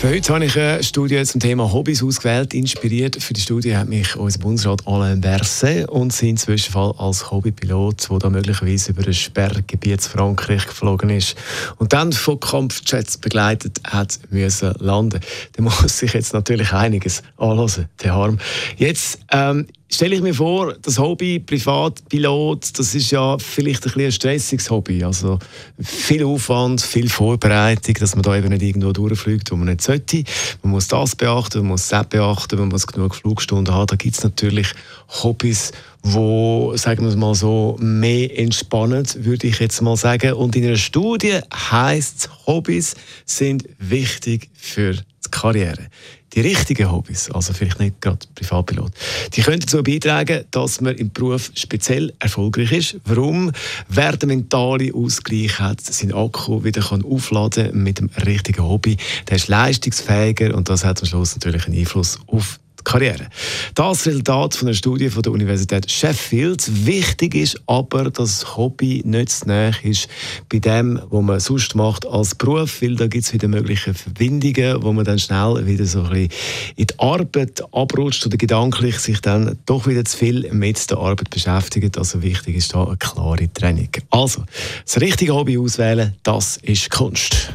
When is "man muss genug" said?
32.58-33.14